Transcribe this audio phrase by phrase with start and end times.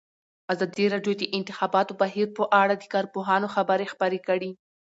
[0.53, 4.51] ازادي راډیو د د انتخاباتو بهیر په اړه د کارپوهانو خبرې خپرې کړي.